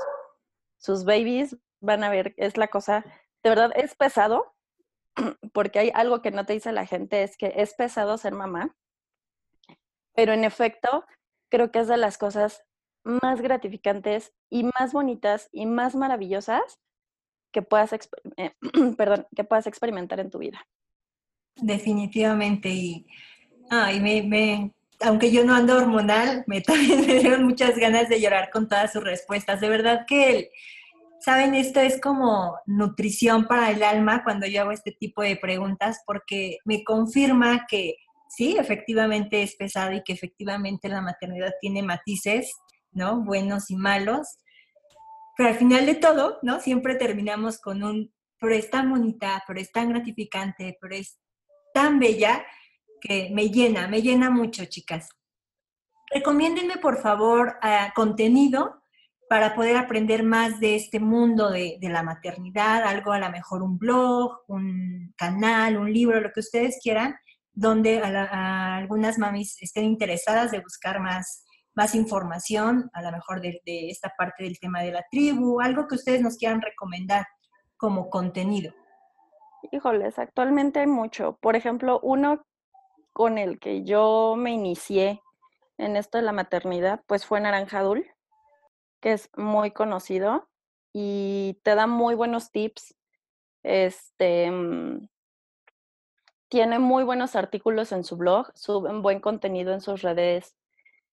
[0.77, 3.05] sus babies, van a ver, es la cosa,
[3.43, 4.55] de verdad es pesado,
[5.53, 8.75] porque hay algo que no te dice la gente, es que es pesado ser mamá,
[10.15, 11.05] pero en efecto
[11.51, 12.65] creo que es de las cosas
[13.05, 16.81] más gratificantes y más bonitas y más maravillosas
[17.53, 17.93] que puedas,
[18.37, 18.53] eh,
[19.37, 20.67] que puedas experimentar en tu vida.
[21.57, 22.69] Definitivamente.
[22.69, 23.07] Y,
[23.71, 28.93] me, aunque yo no ando hormonal, me también dieron muchas ganas de llorar con todas
[28.93, 29.61] sus respuestas.
[29.61, 30.51] De verdad que,
[31.25, 36.03] saben, esto es como nutrición para el alma cuando yo hago este tipo de preguntas
[36.07, 37.97] porque me confirma que
[38.29, 42.53] sí, efectivamente es pesado y que efectivamente la maternidad tiene matices,
[42.93, 43.25] ¿no?
[43.25, 44.37] Buenos y malos.
[45.37, 46.61] Pero al final de todo, ¿no?
[46.61, 51.19] Siempre terminamos con un, pero es tan bonita, pero es tan gratificante, pero es
[51.73, 52.45] tan bella
[53.01, 55.09] que me llena, me llena mucho, chicas.
[56.13, 57.59] Recomiéndenme, por favor,
[57.95, 58.84] contenido
[59.29, 63.79] para poder aprender más de este mundo de, la maternidad, algo a lo mejor un
[63.79, 67.17] blog, un canal, un libro, lo que ustedes quieran,
[67.53, 73.61] donde a, algunas mamis estén interesadas de buscar más, más información, a lo mejor de,
[73.65, 77.27] de, esta parte del tema de la tribu, algo que ustedes nos quieran recomendar
[77.77, 78.73] como contenido.
[79.73, 81.39] Híjoles, actualmente hay mucho.
[81.41, 82.45] Por ejemplo, uno
[83.13, 85.23] con el que yo me inicié
[85.79, 88.07] en esto de la maternidad, pues fue Naranja Dul,
[89.05, 90.49] que es muy conocido
[90.95, 92.95] y te da muy buenos tips.
[93.63, 95.11] Este mm,
[96.49, 100.57] tiene muy buenos artículos en su blog, suben buen contenido en sus redes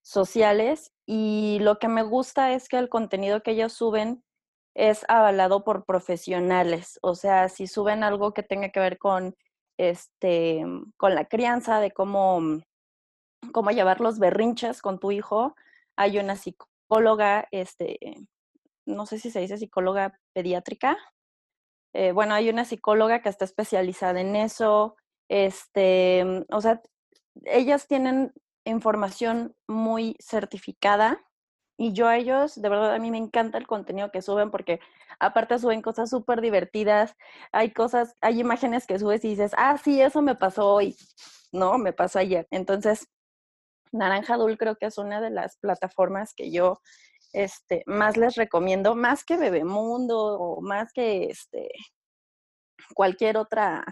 [0.00, 4.24] sociales y lo que me gusta es que el contenido que ellos suben
[4.74, 9.36] es avalado por profesionales, o sea, si suben algo que tenga que ver con
[9.76, 10.64] este
[10.96, 12.40] con la crianza de cómo
[13.52, 15.56] cómo llevar los berrinches con tu hijo,
[15.96, 16.71] hay una psicóloga
[17.50, 17.98] este
[18.86, 20.98] no sé si se dice psicóloga pediátrica.
[21.94, 24.96] Eh, bueno, hay una psicóloga que está especializada en eso.
[25.28, 26.82] Este, o sea,
[27.44, 28.32] ellas tienen
[28.64, 31.22] información muy certificada
[31.76, 34.78] y yo a ellos, de verdad, a mí me encanta el contenido que suben porque
[35.18, 37.16] aparte suben cosas súper divertidas,
[37.50, 40.96] hay cosas, hay imágenes que subes y dices, ah, sí, eso me pasó hoy,
[41.50, 42.46] no, me pasó ayer.
[42.50, 43.08] Entonces,
[43.92, 46.80] Naranja Dul creo que es una de las plataformas que yo
[47.32, 51.70] este, más les recomiendo, más que Bebemundo o más que este,
[52.94, 53.84] cualquier otra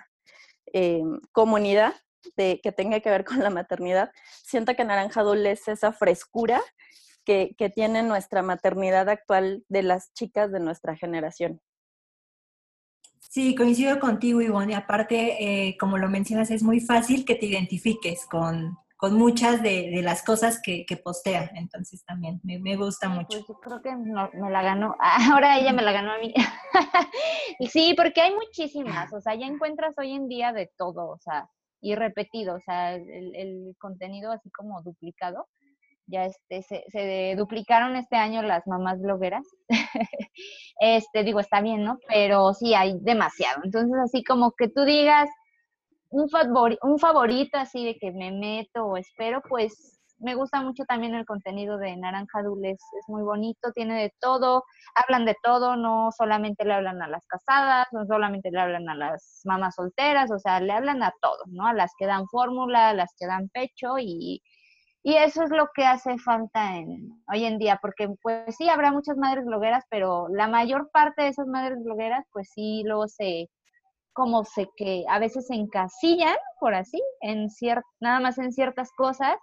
[0.73, 1.95] eh, comunidad
[2.37, 4.11] de, que tenga que ver con la maternidad.
[4.45, 6.61] Siento que Naranja Dul es esa frescura
[7.25, 11.61] que, tiene nuestra maternidad actual de las chicas de nuestra generación.
[13.21, 14.73] Sí, coincido contigo, Ivonne.
[14.73, 15.37] Y aparte,
[15.69, 20.23] eh, como lo mencionas, es muy fácil que te identifiques con, con muchas de, las
[20.23, 21.51] cosas que, que, postea.
[21.55, 23.29] Entonces también me, me gusta mucho.
[23.29, 24.95] Pues yo creo que me la ganó.
[25.33, 26.35] Ahora ella me la ganó a mí.
[27.73, 29.11] sí, porque hay muchísimas.
[29.15, 31.09] O sea, ya encuentras hoy en día de todo.
[31.09, 31.49] O sea,
[31.81, 32.57] y repetido.
[32.57, 35.47] O sea, el, el contenido así como duplicado
[36.11, 39.47] ya este, se, se, duplicaron este año las mamás blogueras.
[40.81, 41.99] este, digo, está bien, ¿no?
[42.09, 43.63] Pero sí hay demasiado.
[43.65, 45.31] Entonces, así como que tú digas
[46.11, 46.29] un,
[46.83, 51.25] un favorito así de que me meto o espero, pues me gusta mucho también el
[51.25, 56.65] contenido de Naranja Dules, es muy bonito, tiene de todo, hablan de todo, no solamente
[56.65, 60.61] le hablan a las casadas, no solamente le hablan a las mamás solteras, o sea,
[60.61, 61.67] le hablan a todos, ¿no?
[61.67, 64.43] A las que dan fórmula, a las que dan pecho y,
[65.03, 68.93] y eso es lo que hace falta en, hoy en día, porque pues sí, habrá
[68.93, 73.49] muchas madres blogueras, pero la mayor parte de esas madres blogueras, pues sí, luego se,
[74.13, 78.91] como se que a veces se encasillan, por así, en cier nada más en ciertas
[78.97, 79.37] cosas,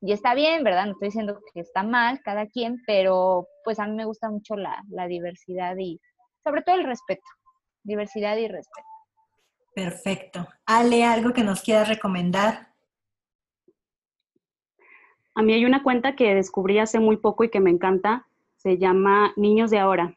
[0.00, 0.86] y está bien, ¿verdad?
[0.86, 4.56] No estoy diciendo que está mal cada quien, pero pues a mí me gusta mucho
[4.56, 6.00] la, la diversidad y
[6.44, 7.26] sobre todo el respeto,
[7.82, 8.86] diversidad y respeto.
[9.74, 10.46] Perfecto.
[10.64, 12.68] Ale, ¿algo que nos quieras recomendar?
[15.34, 18.26] A mí hay una cuenta que descubrí hace muy poco y que me encanta,
[18.56, 20.16] se llama Niños de Ahora.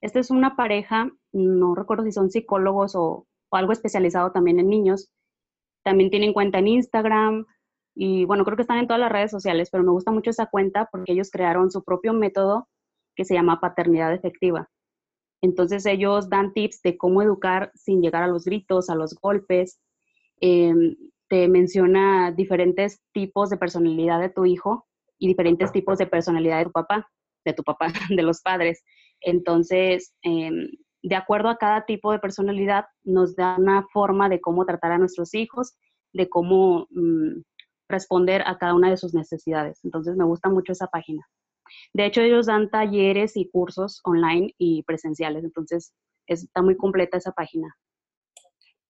[0.00, 5.10] Esta es una pareja, no recuerdo si son psicólogos o, algo especializado también en niños.
[5.84, 7.46] También tienen cuenta en Instagram
[7.94, 10.46] y bueno, creo que están en todas las redes sociales, pero me gusta mucho esa
[10.46, 12.68] cuenta porque ellos crearon su propio método
[13.14, 14.68] que se llama paternidad efectiva.
[15.42, 19.80] Entonces ellos dan tips de cómo educar sin llegar a los gritos, a los golpes.
[20.40, 20.96] Em,
[21.28, 24.86] te menciona diferentes tipos de personalidad de tu hijo
[25.18, 27.08] y diferentes tipos de personalidad de tu papá,
[27.44, 28.82] de tu papá, de los padres.
[29.20, 30.68] Entonces, em,
[31.02, 34.98] de acuerdo a cada tipo de personalidad, nos da una forma de cómo tratar a
[34.98, 35.74] nuestros hijos,
[36.12, 37.42] de cómo mm,
[37.88, 39.80] responder a cada una de sus necesidades.
[39.84, 41.26] Entonces, me gusta mucho esa página.
[41.92, 45.44] De hecho, ellos dan talleres y cursos online y presenciales.
[45.44, 45.92] Entonces,
[46.26, 47.76] está muy completa esa página.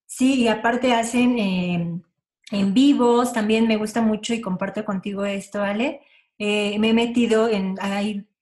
[0.06, 2.02] Sí, y aparte hacen em,
[2.50, 6.02] en vivos, también me gusta mucho y comparto contigo esto, Ale.
[6.38, 7.76] Eh, me he metido en,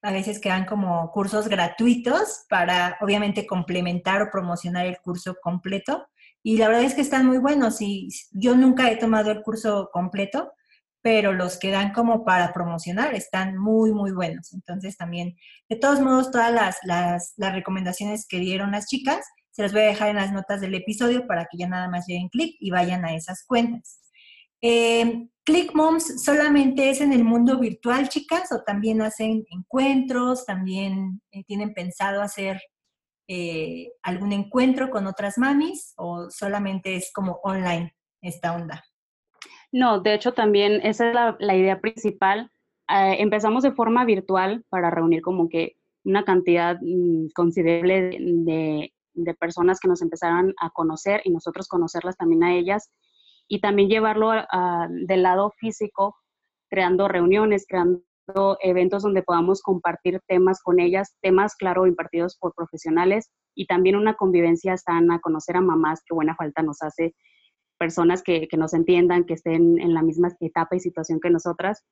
[0.02, 6.06] a veces que dan como cursos gratuitos para obviamente complementar o promocionar el curso completo.
[6.42, 9.90] Y la verdad es que están muy buenos y yo nunca he tomado el curso
[9.92, 10.52] completo,
[11.02, 14.52] pero los que dan como para promocionar están muy, muy buenos.
[14.54, 15.36] Entonces también,
[15.68, 19.82] de todos modos, todas las, las, las recomendaciones que dieron las chicas, se las voy
[19.82, 22.70] a dejar en las notas del episodio para que ya nada más lleguen clic y
[22.70, 23.99] vayan a esas cuentas.
[24.62, 31.22] Eh, Click Moms solamente es en el mundo virtual, chicas, o también hacen encuentros, también
[31.32, 32.60] eh, tienen pensado hacer
[33.26, 38.84] eh, algún encuentro con otras mamis, o solamente es como online esta onda.
[39.72, 42.50] No, de hecho también esa es la, idea principal.
[42.88, 49.78] Empezamos de forma virtual para reunir como que una cantidad mm, considerable de, de personas
[49.78, 52.90] que nos empezaran a conocer y nosotros conocerlas también a ellas
[53.50, 54.30] y también llevarlo
[54.88, 56.16] del lado físico,
[56.70, 58.00] creando reuniones, creando
[58.62, 64.14] eventos donde podamos compartir temas con ellas, temas, claro, impartidos por profesionales y también una
[64.14, 67.16] convivencia sana, conocer a mamás, que buena falta nos hace,
[67.76, 71.82] personas que, nos entiendan, que estén en la misma etapa y situación que nosotras.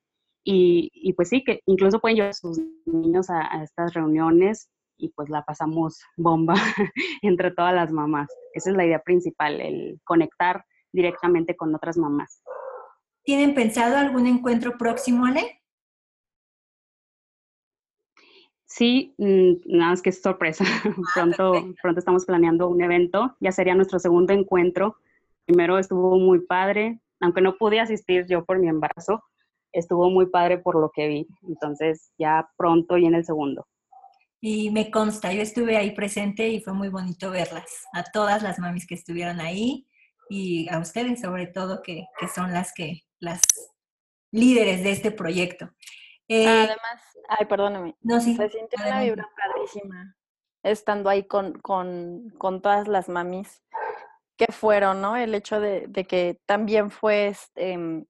[0.45, 5.29] Y, pues sí, que incluso pueden llevar a sus niños a estas reuniones y pues
[5.29, 6.55] la pasamos bomba
[7.23, 8.29] entre todas las mamás.
[8.53, 12.43] Esa es la idea principal, el conectar directamente con otras mamás.
[13.25, 15.61] ¿Tienen pensado algún encuentro próximo, Ale?
[18.65, 20.65] Sí, mm, nada más que es sorpresa.
[21.09, 23.37] Ah, pronto, pronto estamos planeando un evento.
[23.41, 24.97] Ya sería nuestro segundo encuentro.
[25.47, 29.25] Primero estuvo muy padre, aunque no pude asistir yo por mi embarazo,
[29.73, 31.27] estuvo muy padre por lo que vi.
[31.49, 33.67] Entonces, ya pronto y en el segundo.
[34.41, 38.61] Y me consta, yo estuve ahí presente y fue muy bonito verlas, a todas las
[38.61, 39.88] mamis que estuvieron ahí
[40.29, 43.43] y a ustedes sobre todo que, son las que las
[44.31, 45.71] líderes de este proyecto.
[46.29, 47.97] Eh, Además, ay, perdóname.
[48.03, 48.37] No, sí.
[48.37, 50.15] Se sintió una vibra padrísima
[50.63, 53.63] estando ahí con, con, con, todas las mamis
[54.37, 55.17] que fueron, ¿no?
[55.17, 58.07] El hecho de, de que también fue este, em,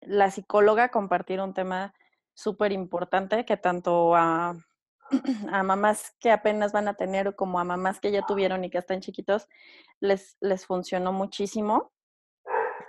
[0.00, 1.94] la psicóloga compartir un tema
[2.34, 4.56] súper importante que tanto a
[5.52, 8.78] a mamás que apenas van a tener como a mamás que ya tuvieron y que
[8.78, 9.48] están chiquitos,
[10.00, 11.92] les, les funcionó muchísimo.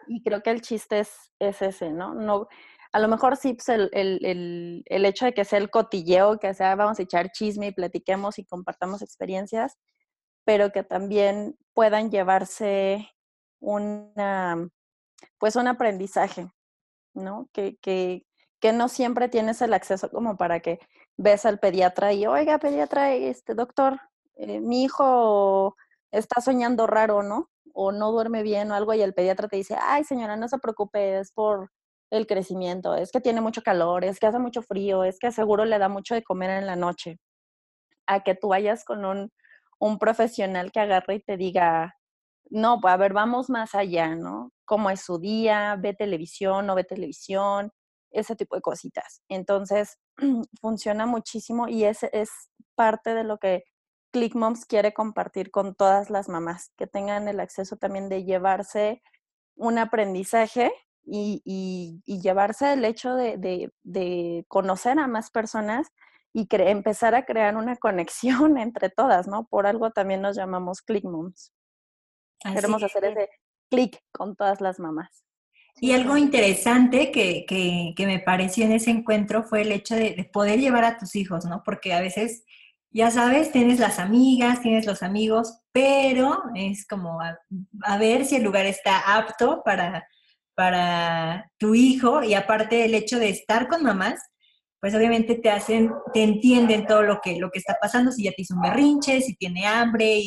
[0.07, 2.13] Y creo que el chiste es, es ese, ¿no?
[2.13, 2.47] no
[2.93, 6.53] a lo mejor sí, pues el, el, el, hecho de que sea el cotilleo, que
[6.53, 9.77] sea vamos a echar chisme y platiquemos y compartamos experiencias,
[10.43, 13.09] pero que también puedan llevarse
[13.61, 14.69] una,
[15.37, 16.51] pues un aprendizaje,
[17.13, 17.49] ¿no?
[17.53, 18.25] Que, que,
[18.59, 20.79] que no siempre tienes el acceso como para que
[21.17, 23.99] ves al pediatra y, oiga, pediatra, este doctor,
[24.35, 25.75] eh, mi hijo
[26.11, 27.49] está soñando raro, ¿no?
[27.73, 30.57] O no duerme bien o algo y el pediatra te dice, ay señora, no se
[30.59, 31.71] preocupe, es por
[32.11, 35.65] el crecimiento, es que tiene mucho calor, es que hace mucho frío, es que seguro
[35.65, 37.19] le da mucho de comer en la noche.
[38.07, 39.31] A que tú vayas con un,
[39.79, 41.95] un profesional que agarre y te diga,
[42.49, 44.51] no, pues a ver, vamos más allá, ¿no?
[44.65, 45.77] ¿Cómo es su día?
[45.79, 46.67] ¿Ve televisión?
[46.67, 47.71] ¿No ve televisión?
[48.11, 49.21] Ese tipo de cositas.
[49.29, 49.97] Entonces,
[50.61, 52.29] funciona muchísimo y ese es
[52.75, 53.63] parte de lo que
[54.11, 59.01] ClickMoms quiere compartir con todas las mamás, que tengan el acceso también de llevarse
[59.55, 60.71] un aprendizaje
[61.03, 65.87] y, llevarse el hecho de, conocer a más personas
[66.33, 69.45] y empezar a crear una conexión entre todas, ¿no?
[69.45, 71.53] Por algo también nos llamamos ClickMoms.
[72.53, 73.29] Queremos hacer ese
[73.69, 75.23] click con todas las mamás.
[75.79, 80.59] Y algo interesante que, que, me pareció en ese encuentro fue el hecho de, poder
[80.59, 81.63] llevar a tus hijos, ¿no?
[81.63, 82.43] Porque a veces,
[82.91, 88.43] ya sabes, tienes las amigas, tienes los amigos, pero es como a, ver si el
[88.43, 90.07] lugar está apto para,
[90.55, 94.19] para tu hijo y aparte el hecho de estar con mamás,
[94.79, 98.31] pues obviamente te hacen, te entienden todo lo que, lo que está pasando, si ya
[98.31, 100.21] te hizo un berrinche, si tiene hambre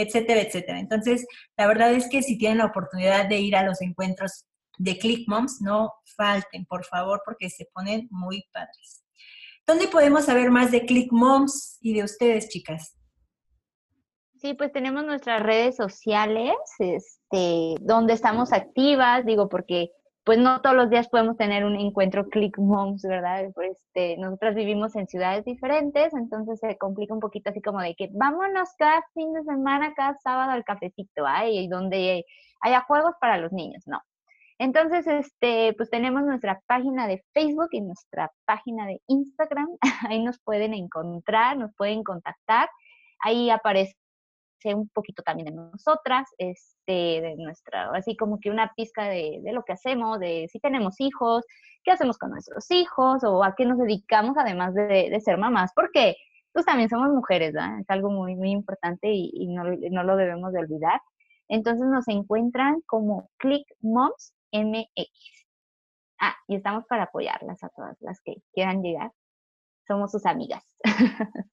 [0.00, 0.80] etcétera, etcétera.
[0.80, 4.46] Entonces, la verdad es que si tienen la oportunidad de ir a los encuentros
[4.80, 9.04] de Click Moms, no falten, por favor, porque se ponen muy padres.
[9.66, 12.96] ¿Dónde podemos saber más de Click Moms y de ustedes, chicas?
[14.36, 19.90] Sí, pues tenemos nuestras redes sociales, este, donde estamos activas, digo, porque
[20.24, 23.50] pues no todos los días podemos tener un encuentro Click Moms, ¿verdad?
[23.62, 28.08] Este, nosotras vivimos en ciudades diferentes, entonces se complica un poquito así como de que
[28.12, 31.68] vámonos cada fin de semana, cada sábado al cafecito, ¿ay?
[31.68, 32.24] donde
[32.62, 34.00] haya juegos para los niños, no.
[34.60, 39.68] Entonces, este, pues tenemos nuestra página de Facebook y nuestra página de Instagram.
[40.12, 42.68] Ahí nos pueden encontrar, nos pueden contactar.
[43.20, 43.94] Ahí aparece
[44.66, 49.62] un poquito también de nosotras, este, de nuestra, así como que una pizca de, lo
[49.62, 51.42] que hacemos, de si tenemos hijos,
[51.82, 56.16] qué hacemos con nuestros hijos o a qué nos dedicamos además de, ser mamás, porque
[56.52, 57.80] pues también somos mujeres, ¿verdad?
[57.80, 61.00] Es algo muy, muy importante y, no, no, lo debemos de olvidar.
[61.48, 65.08] Entonces nos encuentran como Click Moms MX.
[66.20, 69.10] Ah, y estamos para apoyarlas a todas las que quieran llegar.
[69.86, 70.64] Somos sus amigas.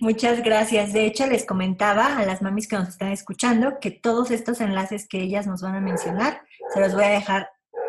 [0.00, 0.92] Muchas gracias.
[0.92, 5.08] De hecho, les comentaba a las mamis que nos están escuchando que todos estos enlaces
[5.08, 6.42] que ellas nos van a mencionar,
[6.74, 7.48] se los voy a dejar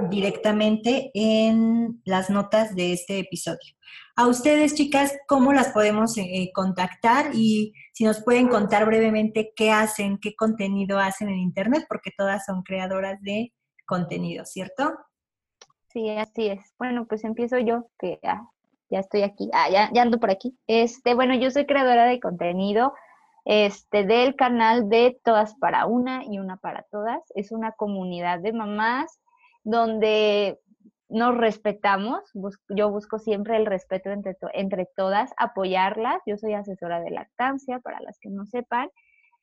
[0.10, 3.76] directamente en las notas de este episodio.
[4.16, 7.32] A ustedes, chicas, ¿cómo las podemos eh, contactar?
[7.34, 12.46] Y si nos pueden contar brevemente qué hacen, qué contenido hacen en Internet, porque todas
[12.46, 13.54] son creadoras de
[13.88, 14.94] contenido, ¿cierto?
[15.88, 16.76] Sí, así es.
[16.78, 18.48] Bueno, pues empiezo yo, que ya,
[18.92, 20.56] ya estoy aquí, ah, ya, ya ando por aquí.
[20.68, 22.94] Este, bueno, yo soy creadora de contenido
[23.46, 27.24] este, del canal de Todas para Una y Una para Todas.
[27.34, 29.20] Es una comunidad de mamás
[29.64, 30.60] donde
[31.10, 32.20] nos respetamos,
[32.70, 38.02] yo busco siempre el respeto entre, entre todas, apoyarlas, yo soy asesora de lactancia, para
[38.02, 38.90] las que no sepan.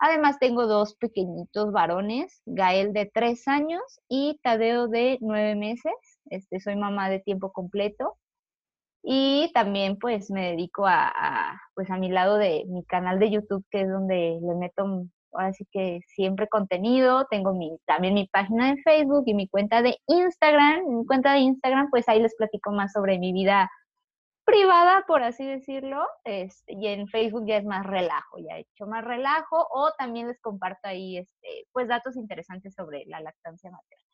[0.07, 5.95] Además tengo dos pequeñitos varones, Gael de tres años y Tadeo de nueve meses.
[6.29, 8.19] Este, soy mamá de tiempo completo.
[9.03, 13.65] Y también pues me dedico a, pues a mi lado de mi canal de YouTube,
[13.71, 18.75] que es donde le meto ahora sí que siempre contenido, tengo mi, también mi página
[18.75, 20.87] de Facebook y mi cuenta de Instagram.
[20.87, 23.71] Mi cuenta de Instagram, pues ahí les platico más sobre mi vida
[24.45, 28.87] privada, por así decirlo, este, y en Facebook ya es más relajo, ya he hecho
[28.87, 34.05] más relajo, o también les comparto ahí, este, pues, datos interesantes sobre la lactancia materna.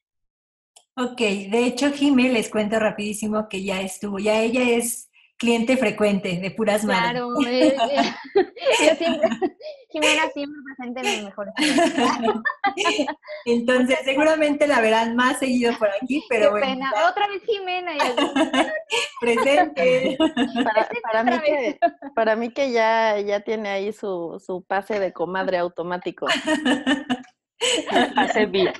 [0.96, 5.09] Ok, de hecho, Jimé, les cuento rapidísimo que ya estuvo, ya ella es
[5.40, 7.12] cliente frecuente de puras madres.
[7.12, 7.74] Claro, eh,
[8.86, 9.30] yo siempre,
[9.90, 11.54] Jimena siempre presente en los mejores.
[13.46, 16.66] Entonces, seguramente la verán más seguido por aquí, pero Qué bueno.
[16.66, 16.92] Pena.
[17.08, 17.92] Otra vez Jimena.
[19.20, 20.18] presente.
[20.62, 21.78] Para, para, mí que,
[22.14, 26.26] para mí que ya, ya tiene ahí su, su pase de comadre automático.
[28.16, 28.74] Hace bien.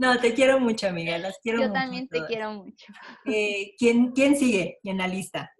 [0.00, 1.18] No, te quiero mucho, amiga.
[1.18, 1.74] Las quiero Yo mucho.
[1.78, 2.28] también te todas.
[2.30, 2.86] quiero mucho.
[3.26, 5.52] Eh, ¿quién, ¿Quién sigue en la lista?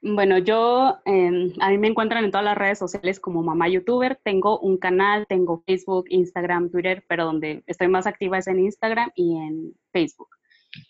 [0.00, 4.18] Bueno, yo, eh, a mí me encuentran en todas las redes sociales como mamá youtuber.
[4.24, 9.10] Tengo un canal, tengo Facebook, Instagram, Twitter, pero donde estoy más activa es en Instagram
[9.14, 10.28] y en Facebook.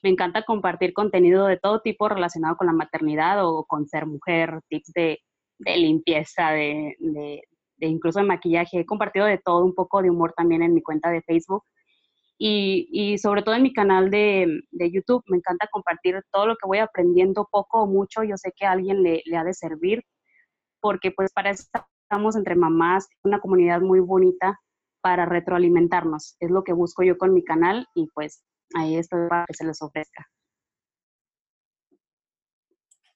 [0.05, 4.61] Me encanta compartir contenido de todo tipo relacionado con la maternidad o con ser mujer,
[4.69, 5.19] tips de,
[5.59, 7.43] de limpieza, de, de,
[7.79, 8.81] de incluso de maquillaje.
[8.81, 11.65] He compartido de todo, un poco de humor también en mi cuenta de Facebook.
[12.41, 15.25] Y, sobre todo en mi canal de, de, YouTube.
[15.27, 18.23] Me encanta compartir todo lo que voy aprendiendo, poco o mucho.
[18.23, 20.05] Yo sé que a alguien le, le ha de servir,
[20.81, 21.65] porque pues para eso
[22.05, 24.59] estamos entre mamás, una comunidad muy bonita
[25.03, 26.37] para retroalimentarnos.
[26.41, 29.65] Es lo que busco yo con mi canal y pues ahí estoy para que se
[29.65, 30.27] les ofrezca.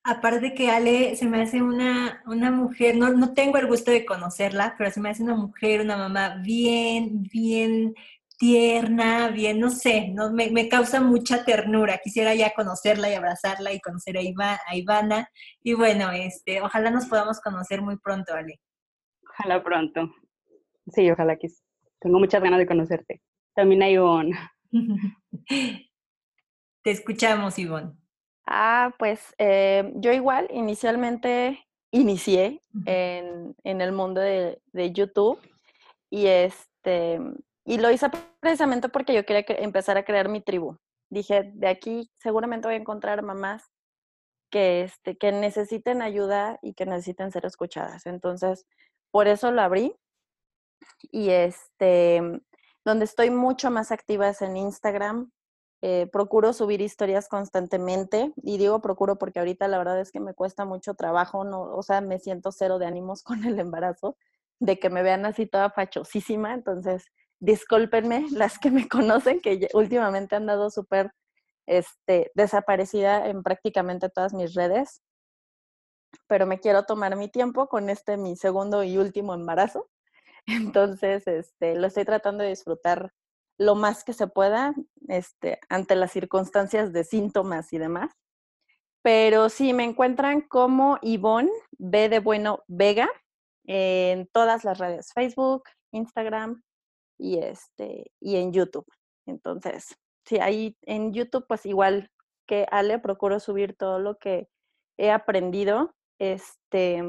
[0.05, 4.05] Aparte que Ale se me hace una, una mujer, no, no tengo el gusto de
[4.05, 7.95] conocerla, pero se me hace una mujer, una mamá bien, bien
[8.43, 12.01] tierna, bien, no sé, no, me, me, causa mucha ternura.
[12.03, 15.29] Quisiera ya conocerla y abrazarla y conocer a, Iva, a Ivana.
[15.63, 18.59] Y bueno, este, ojalá nos podamos conocer muy pronto, Ale.
[19.31, 20.11] Ojalá pronto.
[20.93, 21.47] Sí, ojalá que
[22.01, 23.23] tengo muchas ganas de conocerte.
[23.55, 24.37] También a Ivonne.
[26.83, 27.93] Te escuchamos, Ivonne.
[28.55, 35.41] Ah, pues eh, yo igual inicialmente inicié en, en el mundo de, de YouTube
[36.11, 37.19] y este
[37.65, 40.77] y lo hice precisamente porque yo quería empezar a crear mi tribu.
[41.11, 43.71] Dije, de aquí seguramente voy a encontrar mamás
[44.51, 48.07] que, este, que necesiten ayuda y que necesiten ser escuchadas.
[48.07, 48.67] Entonces,
[49.11, 49.95] por eso lo abrí.
[51.11, 52.21] Y este,
[52.85, 55.31] donde estoy mucho más activa es en Instagram.
[55.85, 58.33] Eh, procuro subir historias constantemente.
[58.43, 61.45] Y digo procuro porque ahorita la verdad es que me cuesta mucho trabajo.
[61.45, 64.17] No, o sea, me siento cero de ánimos con el embarazo,
[64.61, 66.55] de que me vean así toda fachosísima.
[66.55, 67.05] Entonces,
[67.41, 71.13] discúlpenme las que me conocen, que últimamente han dado súper
[71.67, 75.03] este, desaparecida en prácticamente todas mis redes,
[76.29, 79.89] pero me quiero tomar mi tiempo con este mi segundo y último embarazo.
[80.47, 83.13] Entonces, este, lo estoy tratando de disfrutar
[83.59, 84.75] lo más que se pueda
[85.09, 88.13] este, ante las circunstancias de síntomas y demás.
[89.03, 93.09] Pero sí, me encuentran como Ivonne B de Bueno Vega
[93.65, 96.63] en todas las redes, Facebook, Instagram,
[97.23, 98.87] y este y en YouTube.
[99.27, 99.97] Entonces,
[100.27, 102.11] sí, ahí en YouTube pues igual
[102.47, 104.49] que Ale procuro subir todo lo que
[104.99, 107.03] he aprendido este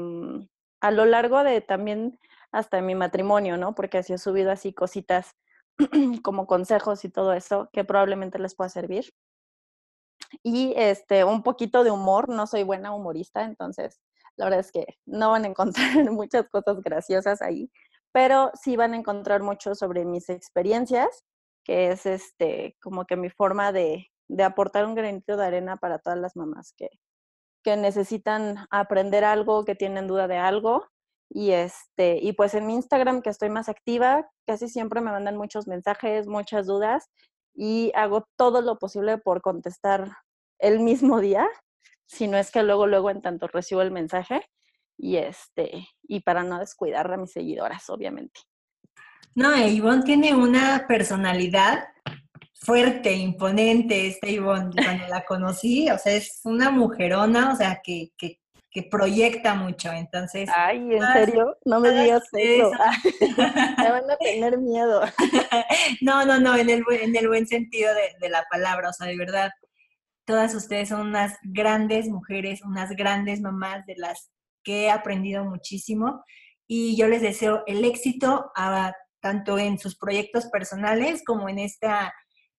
[0.80, 2.18] a lo largo de también
[2.52, 3.74] hasta mi matrimonio, ¿no?
[3.74, 5.34] Porque así he subido así cositas
[6.22, 9.12] como consejos y todo eso que probablemente les pueda servir.
[10.42, 14.00] Y este un poquito de humor, no soy buena humorista, entonces
[14.36, 17.70] la verdad es que no van a encontrar muchas cosas graciosas ahí,
[18.12, 21.24] pero sí van a encontrar mucho sobre mis experiencias,
[21.64, 25.98] que es este, como que mi forma de, de aportar un granito de arena para
[25.98, 26.90] todas las mamás que,
[27.62, 30.86] que necesitan aprender algo, que tienen duda de algo
[31.30, 35.36] Y, este, y pues en mi Instagram, que estoy más activa, casi siempre me mandan
[35.36, 37.10] muchos mensajes, muchas dudas
[37.54, 40.10] y hago todo lo posible por contestar
[40.58, 41.48] el mismo día,
[42.06, 44.42] si no es que luego, luego en tanto recibo el mensaje
[44.96, 48.40] y, este, y para no descuidar a mis seguidoras, obviamente.
[49.34, 51.88] No, Ivonne tiene una personalidad
[52.54, 54.70] fuerte, imponente, esta Ivonne.
[54.74, 58.40] Cuando la conocí, o sea, es una mujerona, o sea, que, que
[58.74, 60.50] que proyecta mucho, entonces...
[60.52, 61.56] Ay, ¿en serio?
[61.64, 62.72] No me digas eso.
[63.78, 65.00] me van a tener miedo.
[66.00, 69.16] no, no, no, en el, en el buen sentido de, la palabra, o sea, de
[69.16, 69.52] verdad,
[70.24, 74.32] todas ustedes son unas grandes mujeres, unas grandes mamás de las
[74.64, 76.24] que he aprendido muchísimo
[76.66, 78.50] y yo les deseo el éxito
[79.20, 82.12] tanto en sus proyectos personales como en, esta,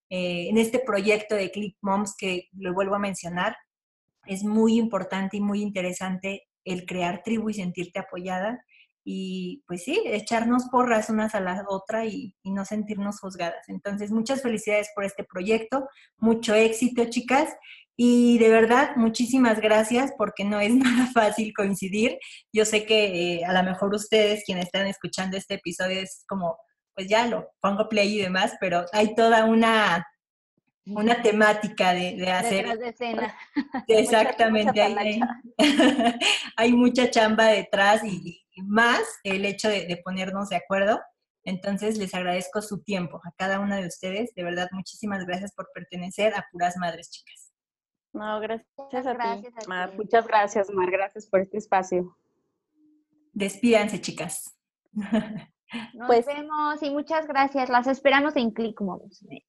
[0.10, 3.58] eh, en este proyecto de Click Moms que lo vuelvo a mencionar
[4.28, 8.60] es muy importante y muy interesante el crear tribu y sentirte apoyada
[9.08, 13.70] y pues sí, echarnos porras unas a la otra y, no sentirnos juzgadas.
[13.70, 17.56] Entonces, muchas felicidades por este proyecto, mucho éxito chicas
[17.98, 22.18] y de verdad muchísimas gracias porque no es nada fácil coincidir.
[22.52, 26.58] Yo sé que eh, a lo mejor ustedes quienes están escuchando este episodio es como,
[26.96, 30.04] pues ya lo pongo play y demás, pero hay toda una
[30.86, 32.78] una temática de, hacer.
[32.78, 33.36] de escena.
[33.88, 34.82] Exactamente,
[36.58, 41.00] hay, mucha chamba detrás y, más el hecho de, ponernos de acuerdo.
[41.44, 44.34] Entonces les agradezco su tiempo a cada una de ustedes.
[44.34, 47.52] De verdad, muchísimas gracias por pertenecer a Puras Madres, chicas.
[48.14, 49.98] No, gracias, a, ti.
[49.98, 50.90] Muchas gracias, Mar.
[50.90, 52.18] Gracias por este espacio.
[53.34, 54.58] Despídanse, chicas.
[55.94, 57.70] Nos pues, vemos y muchas gracias.
[57.70, 58.80] Las esperamos en Click
[59.12, 59.44] Sí,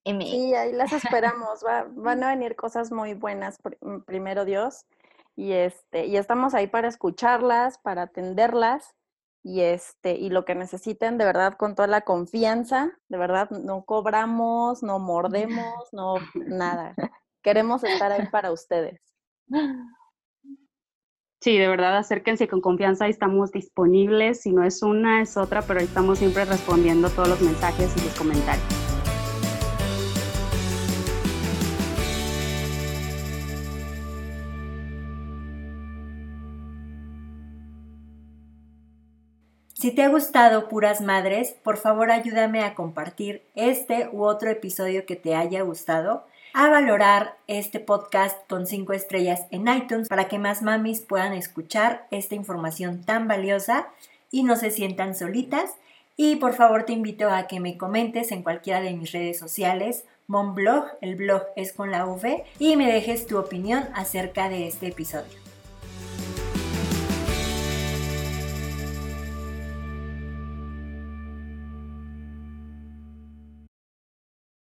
[0.54, 1.64] ahí las esperamos.
[1.90, 4.86] van a venir cosas muy buenas, mm, primero Dios.
[5.36, 8.94] Y este, y estamos ahí para escucharlas, para atenderlas
[9.42, 13.84] y este, y lo que necesiten, de verdad, con toda la confianza, de verdad, no
[13.84, 16.96] cobramos, no mordemos, no nada.
[17.42, 19.00] Queremos estar ahí para ustedes.
[21.46, 24.40] Sí, de verdad, acérquense con confianza, estamos disponibles.
[24.40, 28.12] Si no es una, es otra, pero estamos siempre respondiendo todos los mensajes y los
[28.18, 28.64] comentarios.
[39.74, 45.06] Si te ha gustado Puras Madres, por favor ayúdame a compartir este u otro episodio
[45.06, 46.26] que te haya gustado
[46.58, 52.06] a valorar este podcast con 5 estrellas en iTunes para que más mamis puedan escuchar
[52.10, 53.88] esta información tan valiosa
[54.30, 55.74] y no se sientan solitas.
[56.16, 60.06] Y por favor te invito a que me comentes en cualquiera de mis redes sociales,
[60.28, 64.86] Monblog, el blog es con la V, y me dejes tu opinión acerca de este
[64.86, 65.55] episodio.